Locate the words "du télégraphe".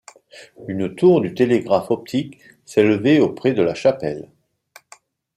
1.21-1.91